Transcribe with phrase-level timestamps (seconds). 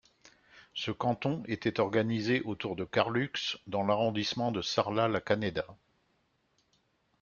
[0.73, 3.29] Ce canton était organisé autour de Carlux
[3.67, 5.67] dans l'arrondissement de Sarlat-la-Canéda.